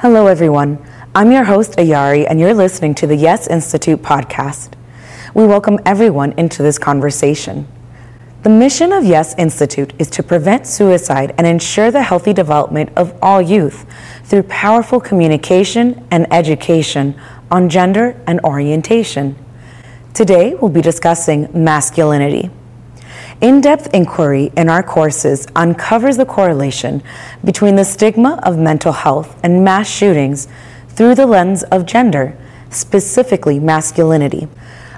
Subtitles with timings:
[0.00, 0.78] Hello, everyone.
[1.12, 4.74] I'm your host, Ayari, and you're listening to the Yes Institute podcast.
[5.34, 7.66] We welcome everyone into this conversation.
[8.44, 13.12] The mission of Yes Institute is to prevent suicide and ensure the healthy development of
[13.20, 13.86] all youth
[14.22, 19.34] through powerful communication and education on gender and orientation.
[20.14, 22.50] Today, we'll be discussing masculinity.
[23.40, 27.04] In depth inquiry in our courses uncovers the correlation
[27.44, 30.48] between the stigma of mental health and mass shootings
[30.88, 32.36] through the lens of gender,
[32.70, 34.48] specifically masculinity.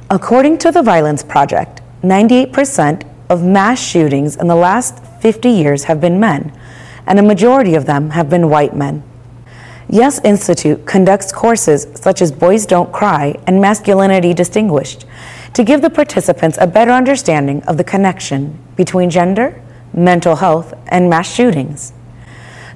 [0.08, 6.00] According to the Violence Project, 98% of mass shootings in the last 50 years have
[6.00, 6.58] been men,
[7.06, 9.02] and a majority of them have been white men.
[9.86, 15.04] Yes Institute conducts courses such as Boys Don't Cry and Masculinity Distinguished
[15.54, 19.60] to give the participants a better understanding of the connection between gender,
[19.92, 21.92] mental health, and mass shootings.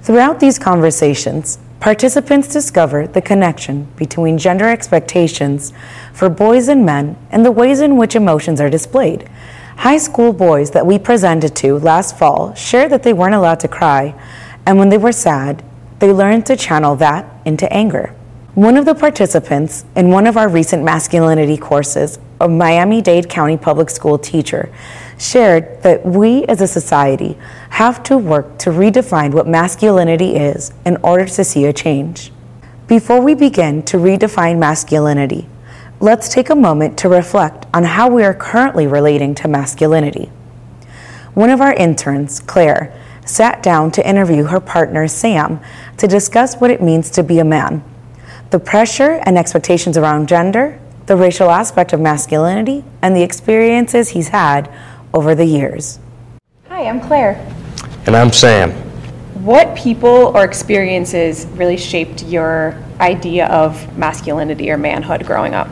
[0.02, 5.72] Throughout these conversations, participants discover the connection between gender expectations
[6.12, 9.28] for boys and men and the ways in which emotions are displayed.
[9.76, 13.68] High school boys that we presented to last fall shared that they weren't allowed to
[13.68, 14.14] cry,
[14.66, 15.62] and when they were sad,
[15.98, 18.14] they learned to channel that into anger.
[18.54, 23.56] One of the participants in one of our recent masculinity courses, a Miami Dade County
[23.56, 24.72] Public School teacher,
[25.18, 27.38] shared that we as a society
[27.70, 32.32] have to work to redefine what masculinity is in order to see a change.
[32.86, 35.48] Before we begin to redefine masculinity,
[36.00, 40.30] let's take a moment to reflect on how we are currently relating to masculinity.
[41.34, 45.60] One of our interns, Claire, sat down to interview her partner, Sam,
[45.96, 47.82] to discuss what it means to be a man
[48.50, 54.28] the pressure and expectations around gender, the racial aspect of masculinity, and the experiences he's
[54.28, 54.72] had
[55.12, 55.98] over the years.
[56.68, 57.34] Hi, I'm Claire.
[58.06, 58.70] And I'm Sam.
[59.44, 65.68] What people or experiences really shaped your idea of masculinity or manhood growing up?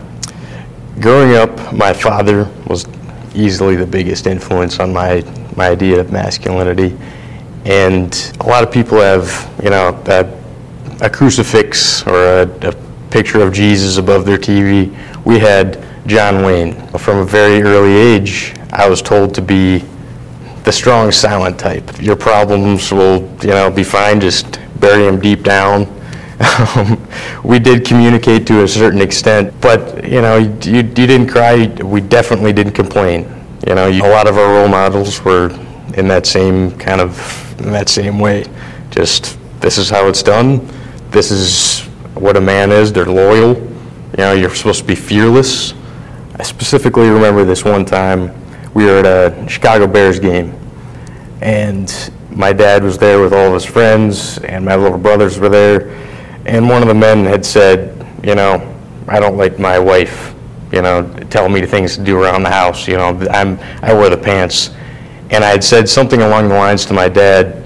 [1.00, 2.86] Growing up, my father was
[3.34, 5.24] easily the biggest influence on my,
[5.56, 6.94] my idea of masculinity.
[7.64, 13.42] And a lot of people have, you know, a, a crucifix or a, a picture
[13.42, 14.88] of Jesus above their TV.
[15.26, 16.74] We had John Wayne.
[16.98, 19.84] From a very early age, I was told to be
[20.64, 22.00] the strong, silent type.
[22.00, 24.18] Your problems will, you know, be fine.
[24.18, 25.86] Just bury them deep down.
[27.44, 31.66] we did communicate to a certain extent, but you know, you, you didn't cry.
[31.84, 33.30] We definitely didn't complain.
[33.68, 35.50] You know, you, a lot of our role models were
[35.94, 38.44] in that same kind of in that same way.
[38.90, 40.66] Just this is how it's done.
[41.10, 42.92] This is what a man is.
[42.92, 43.54] They're loyal.
[43.56, 45.74] You know, you're supposed to be fearless.
[46.36, 48.32] I specifically remember this one time
[48.74, 50.58] we were at a Chicago Bears game,
[51.40, 55.48] and my dad was there with all of his friends, and my little brothers were
[55.48, 55.90] there,
[56.46, 58.74] and one of the men had said, you know,
[59.08, 60.34] I don't like my wife,
[60.72, 62.88] you know, telling me things to do around the house.
[62.88, 64.70] You know, I'm I wear the pants,
[65.30, 67.62] and I had said something along the lines to my dad,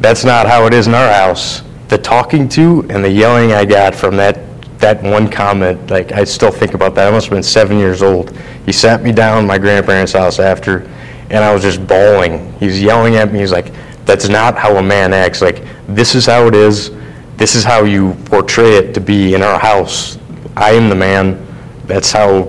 [0.00, 1.62] that's not how it is in our house.
[1.90, 4.38] The talking to and the yelling I got from that
[4.78, 7.08] that one comment, like I still think about that.
[7.08, 8.34] I must have been seven years old.
[8.64, 10.88] He sat me down my grandparents' house after,
[11.28, 12.52] and I was just bawling.
[12.58, 13.40] He was yelling at me.
[13.40, 13.72] He's like,
[14.06, 15.42] "That's not how a man acts.
[15.42, 16.92] Like this is how it is.
[17.36, 20.16] This is how you portray it to be in our house.
[20.56, 21.44] I am the man.
[21.86, 22.42] That's how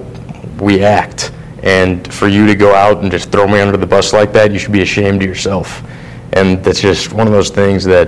[0.60, 1.32] we act.
[1.64, 4.52] And for you to go out and just throw me under the bus like that,
[4.52, 5.84] you should be ashamed of yourself."
[6.34, 8.08] And that's just one of those things that,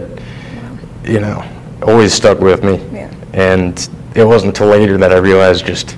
[1.03, 1.43] you know,
[1.81, 2.77] always stuck with me.
[2.91, 3.13] Yeah.
[3.33, 5.97] And it wasn't until later that I realized just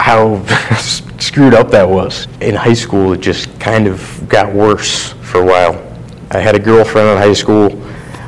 [0.00, 0.42] how
[1.18, 2.26] screwed up that was.
[2.40, 5.84] In high school, it just kind of got worse for a while.
[6.30, 7.72] I had a girlfriend in high school.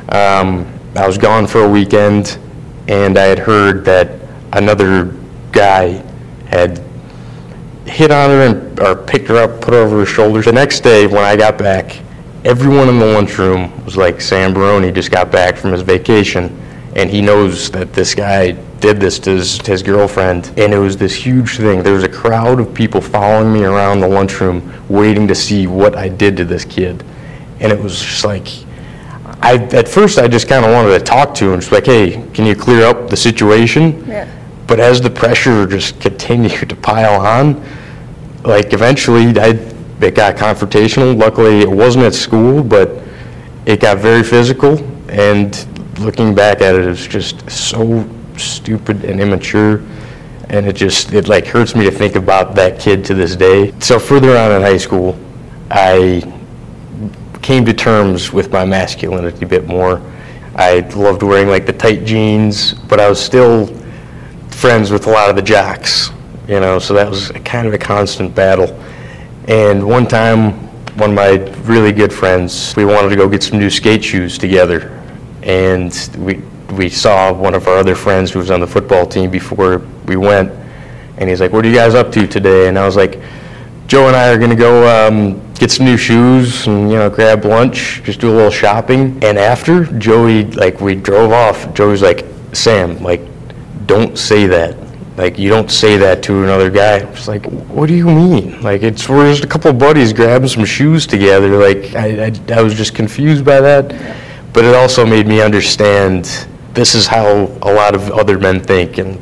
[0.09, 2.37] Um, I was gone for a weekend,
[2.87, 4.19] and I had heard that
[4.53, 5.15] another
[5.51, 6.03] guy
[6.47, 6.83] had
[7.85, 10.45] hit on her and, or picked her up, put her over his shoulders.
[10.45, 12.01] The next day, when I got back,
[12.43, 16.57] everyone in the lunchroom was like, Sam Baroni just got back from his vacation
[16.95, 18.51] and he knows that this guy
[18.81, 20.47] did this to his, to his, girlfriend.
[20.57, 21.83] And it was this huge thing.
[21.83, 25.95] There was a crowd of people following me around the lunchroom waiting to see what
[25.95, 27.03] i did to this kid.
[27.59, 28.47] And it was just like
[29.43, 32.23] i at first i just kind of wanted to talk to him just like hey
[32.33, 34.05] can you clear up the situation?
[34.07, 34.29] Yeah.
[34.67, 37.63] but as the pressure just continued to pile on
[38.43, 39.53] like eventually i
[40.03, 43.01] it got confrontational luckily it wasn't at school but
[43.65, 44.77] it got very physical
[45.09, 45.67] and
[45.99, 48.07] looking back at it, it's just so
[48.37, 49.81] stupid and immature.
[50.49, 53.73] And it just, it like hurts me to think about that kid to this day.
[53.79, 55.17] So further on in high school,
[55.69, 56.21] I
[57.41, 60.01] came to terms with my masculinity a bit more.
[60.55, 63.67] I loved wearing like the tight jeans, but I was still
[64.49, 66.11] friends with a lot of the jocks,
[66.47, 68.67] you know, so that was kind of a constant battle.
[69.47, 70.51] And one time,
[70.97, 71.31] one of my
[71.63, 74.97] really good friends, we wanted to go get some new skate shoes together.
[75.43, 76.35] And we,
[76.75, 80.15] we saw one of our other friends who was on the football team before we
[80.15, 80.51] went.
[81.17, 82.67] And he's like, What are you guys up to today?
[82.67, 83.19] And I was like,
[83.87, 87.09] Joe and I are going to go um, get some new shoes and you know
[87.09, 89.21] grab lunch, just do a little shopping.
[89.21, 93.21] And after Joey, like we drove off, Joey's like, Sam, like,
[93.85, 94.80] don't say that.
[95.17, 96.99] Like you don't say that to another guy.
[96.99, 98.61] I'm like, what do you mean?
[98.61, 101.57] Like it's we're just a couple of buddies grabbing some shoes together.
[101.57, 103.89] Like I, I, I was just confused by that,
[104.53, 107.27] but it also made me understand this is how
[107.61, 109.19] a lot of other men think, and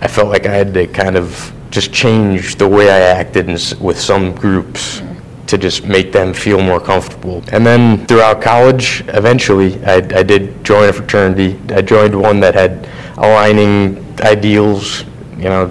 [0.00, 3.48] I felt like I had to kind of just change the way I acted
[3.80, 5.02] with some groups
[5.46, 7.44] to just make them feel more comfortable.
[7.52, 11.58] And then throughout college, eventually, I, I did join a fraternity.
[11.72, 15.04] I joined one that had aligning ideals,
[15.36, 15.70] you know,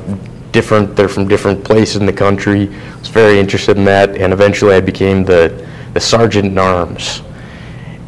[0.52, 2.70] different, they're from different places in the country.
[2.70, 7.22] I was very interested in that, and eventually I became the, the sergeant in arms.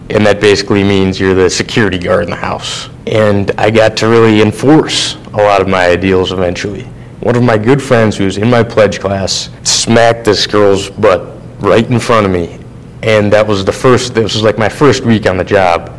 [0.09, 2.89] And that basically means you're the security guard in the house.
[3.05, 6.83] And I got to really enforce a lot of my ideals eventually.
[7.19, 11.35] One of my good friends who was in my pledge class smacked this girl's butt
[11.59, 12.59] right in front of me.
[13.03, 15.91] And that was the first, this was like my first week on the job,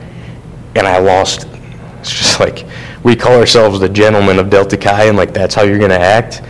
[0.75, 1.47] and I lost.
[1.99, 2.65] It's just like,
[3.09, 5.99] we call ourselves the gentlemen of Delta Chi, and like that's how you're going to
[5.99, 6.43] act.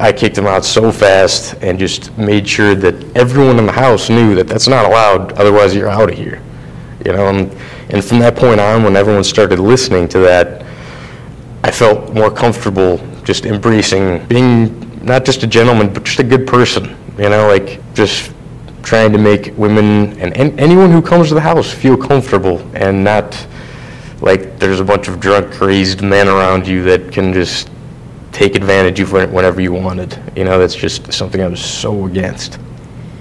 [0.00, 4.08] I kicked him out so fast and just made sure that everyone in the house
[4.08, 6.42] knew that that's not allowed, otherwise you're out of here.
[7.04, 7.52] You know, and,
[7.90, 10.64] and from that point on, when everyone started listening to that,
[11.62, 16.46] I felt more comfortable just embracing being not just a gentleman, but just a good
[16.46, 16.96] person.
[17.18, 18.32] You know, like just
[18.82, 23.04] trying to make women and, and anyone who comes to the house feel comfortable and
[23.04, 23.46] not
[24.24, 27.70] like there's a bunch of drunk, crazed men around you that can just
[28.32, 30.18] take advantage of whenever you wanted.
[30.34, 32.58] You know, that's just something I was so against.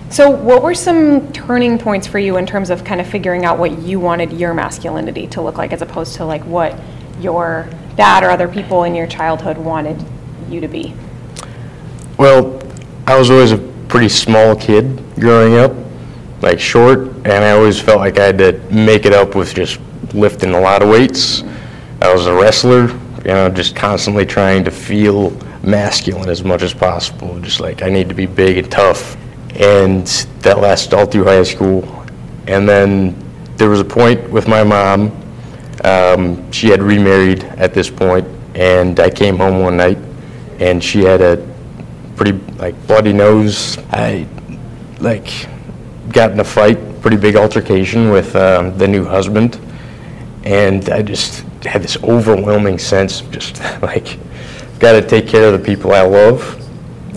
[0.09, 3.59] So, what were some turning points for you in terms of kind of figuring out
[3.59, 6.79] what you wanted your masculinity to look like as opposed to like what
[7.19, 7.67] your
[7.97, 10.03] dad or other people in your childhood wanted
[10.49, 10.95] you to be?
[12.17, 12.61] Well,
[13.07, 13.57] I was always a
[13.89, 15.73] pretty small kid growing up,
[16.44, 19.80] like short, and I always felt like I had to make it up with just
[20.13, 21.42] lifting a lot of weights.
[22.01, 25.31] I was a wrestler, you know, just constantly trying to feel
[25.63, 27.40] masculine as much as possible.
[27.40, 29.16] Just like I need to be big and tough.
[29.56, 30.06] And
[30.42, 32.06] that lasted all through high school.
[32.48, 33.16] And then
[33.56, 35.18] there was a point with my mom.
[35.86, 39.98] Um, she had remarried at this point, and I came home one night,
[40.60, 41.38] and she had a
[42.18, 43.78] pretty like bloody nose.
[43.92, 44.28] I
[45.00, 45.48] like
[46.11, 49.59] got in a fight, pretty big altercation with um, the new husband
[50.44, 54.17] and I just had this overwhelming sense of just like,
[54.79, 56.59] got to take care of the people I love,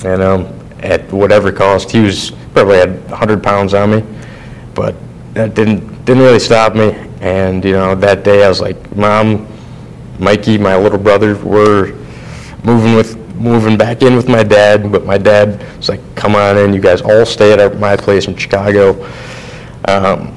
[0.04, 1.90] and um, at whatever cost.
[1.90, 4.04] He was probably had 100 pounds on me,
[4.74, 4.94] but
[5.34, 6.92] that didn't didn't really stop me.
[7.20, 9.46] And you know, that day I was like, Mom,
[10.18, 11.92] Mikey, my little brother, we're
[12.62, 14.90] moving with moving back in with my dad.
[14.90, 18.26] But my dad was like, Come on in, you guys all stay at my place
[18.26, 19.04] in Chicago.
[19.86, 20.36] Um,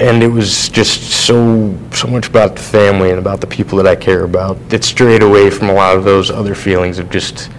[0.00, 3.86] and it was just so so much about the family and about the people that
[3.86, 4.56] I care about.
[4.72, 7.50] It strayed away from a lot of those other feelings of just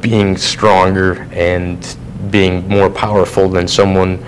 [0.00, 1.96] being stronger and
[2.30, 4.24] being more powerful than someone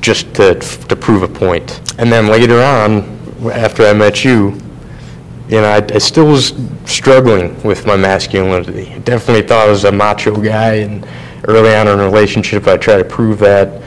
[0.00, 1.80] just to to prove a point.
[1.98, 3.18] And then later on,
[3.52, 4.58] after I met you,
[5.48, 6.52] you know, I, I still was
[6.84, 8.92] struggling with my masculinity.
[8.92, 11.06] I definitely thought I was a macho guy, and
[11.44, 13.82] early on in a relationship, I tried to prove that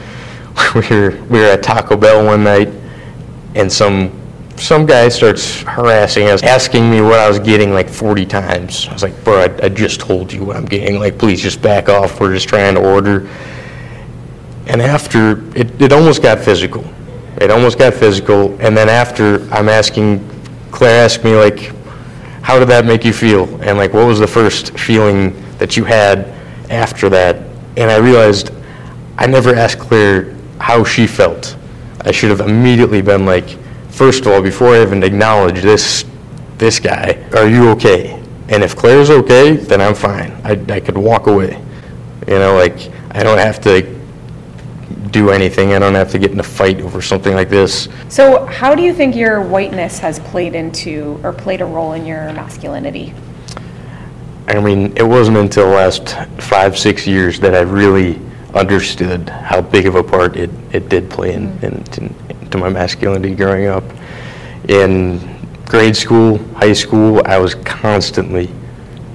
[0.74, 2.68] we were we were at Taco Bell one night,
[3.54, 4.18] and some
[4.56, 8.86] some guy starts harassing us, asking me what I was getting like 40 times.
[8.88, 10.98] I was like, bro, I, I just told you what I'm getting.
[10.98, 12.20] Like, please just back off.
[12.20, 13.28] We're just trying to order.
[14.66, 16.84] And after, it, it almost got physical.
[17.38, 18.56] It almost got physical.
[18.60, 20.28] And then after, I'm asking,
[20.82, 21.72] Claire asked me, like,
[22.42, 23.44] how did that make you feel?
[23.62, 26.26] And, like, what was the first feeling that you had
[26.70, 27.36] after that?
[27.76, 28.50] And I realized
[29.16, 31.56] I never asked Claire how she felt.
[32.00, 33.48] I should have immediately been like,
[33.90, 36.04] first of all, before I even acknowledge this,
[36.58, 38.20] this guy, are you okay?
[38.48, 40.32] And if Claire's okay, then I'm fine.
[40.42, 41.64] I, I could walk away.
[42.26, 43.84] You know, like, I don't have to
[45.12, 45.74] do anything.
[45.74, 47.88] I don't have to get in a fight over something like this.
[48.08, 52.04] So, how do you think your whiteness has played into or played a role in
[52.04, 53.14] your masculinity?
[54.48, 58.18] I mean, it wasn't until the last five, six years that I really
[58.54, 61.64] understood how big of a part it, it did play in, mm-hmm.
[61.64, 63.84] in, in, into my masculinity growing up.
[64.68, 65.32] in
[65.66, 68.50] grade school, high school, I was constantly,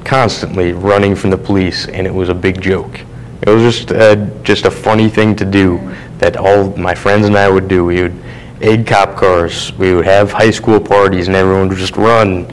[0.03, 2.99] constantly running from the police, and it was a big joke.
[3.41, 5.79] It was just a, just a funny thing to do
[6.17, 7.85] that all my friends and I would do.
[7.85, 8.23] We would
[8.61, 9.71] aid cop cars.
[9.73, 12.51] We would have high school parties, and everyone would just run.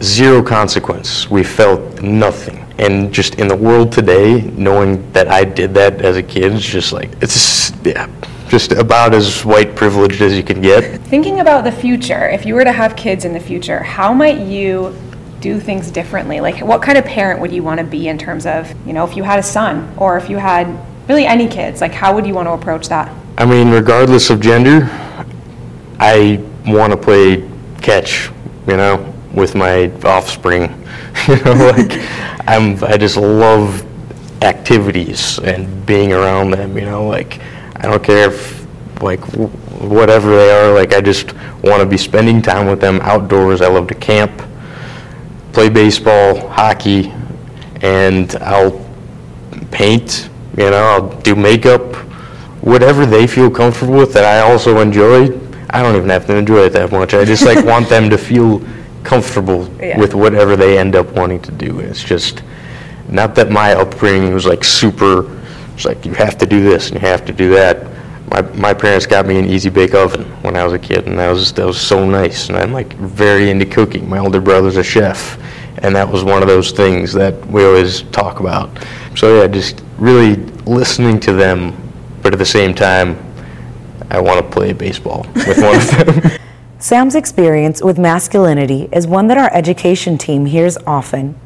[0.00, 1.28] Zero consequence.
[1.28, 2.64] We felt nothing.
[2.78, 6.64] And just in the world today, knowing that I did that as a kid, it's
[6.64, 8.08] just like it's yeah,
[8.48, 11.00] just about as white privileged as you can get.
[11.02, 14.38] Thinking about the future, if you were to have kids in the future, how might
[14.38, 14.96] you
[15.40, 16.40] do things differently?
[16.40, 19.04] Like, what kind of parent would you want to be in terms of, you know,
[19.04, 20.66] if you had a son or if you had
[21.08, 23.12] really any kids, like, how would you want to approach that?
[23.36, 24.88] I mean, regardless of gender,
[26.00, 27.48] I want to play
[27.80, 28.30] catch,
[28.66, 30.62] you know, with my offspring.
[31.28, 32.00] you know, like
[32.48, 33.84] I'm, I just love
[34.42, 36.76] activities and being around them.
[36.76, 37.40] You know, like
[37.76, 38.66] I don't care if
[39.02, 40.74] like w- whatever they are.
[40.74, 43.60] Like I just want to be spending time with them outdoors.
[43.60, 44.42] I love to camp,
[45.52, 47.12] play baseball, hockey,
[47.82, 48.84] and I'll
[49.70, 50.28] paint.
[50.56, 51.94] You know, I'll do makeup,
[52.62, 55.28] whatever they feel comfortable with that I also enjoy.
[55.70, 57.14] I don't even have to enjoy it that much.
[57.14, 58.62] I just like want them to feel
[59.04, 59.98] comfortable Yeah.
[59.98, 61.78] with whatever they end up wanting to do.
[61.80, 62.42] It's just
[63.08, 65.38] not that my upbringing was like super.
[65.74, 67.86] It's like you have to do this and you have to do that.
[68.30, 71.18] My my parents got me an easy bake oven when I was a kid, and
[71.18, 72.48] that was that was so nice.
[72.48, 74.08] And I'm like very into cooking.
[74.08, 75.38] My older brother's a chef,
[75.78, 78.70] and that was one of those things that we always talk about.
[79.16, 81.74] So yeah, just really listening to them,
[82.22, 83.16] but at the same time,
[84.10, 86.38] I want to play baseball with one of them.
[86.80, 91.38] Sam's experience with masculinity is one that our education team hears often.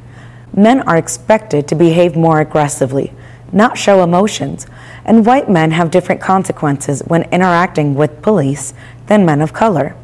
[0.54, 3.12] Men are expected to behave more aggressively,
[3.52, 4.66] not show emotions,
[5.04, 8.72] and white men have different consequences when interacting with police
[9.06, 9.94] than men of color.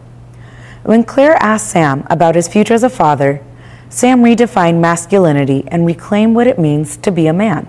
[0.85, 3.43] When Claire asked Sam about his future as a father,
[3.88, 7.67] Sam redefined masculinity and reclaimed what it means to be a man.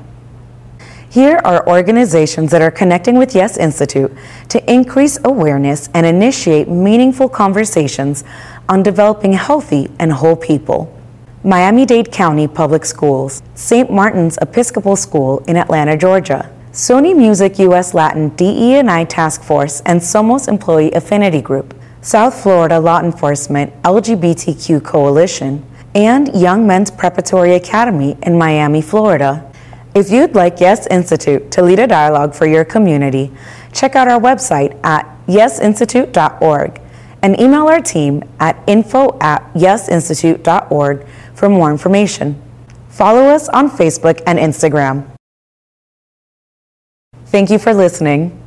[1.10, 4.16] Here are organizations that are connecting with Yes Institute
[4.50, 8.24] to increase awareness and initiate meaningful conversations
[8.68, 10.96] on developing healthy and whole people.
[11.44, 13.90] Miami Dade County Public Schools, St.
[13.90, 20.50] Martin's Episcopal School in Atlanta, Georgia, Sony Music US Latin DE&I Task Force and Somos
[20.50, 25.66] Employee Affinity Group, South Florida Law Enforcement LGBTQ Coalition,
[25.96, 29.50] and Young Men's Preparatory Academy in Miami, Florida.
[29.96, 33.32] If you'd like Yes Institute to lead a dialogue for your community,
[33.72, 36.82] check out our website at yesinstitute.org
[37.22, 41.06] and email our team at info at yesinstitute.org
[41.40, 42.36] for more information.
[42.90, 45.10] Follow us on Facebook and Instagram.
[47.28, 48.39] Thank you for listening.